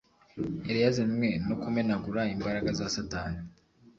[0.67, 3.39] Yari yazanywe no kumenagura imbaraga za Satani,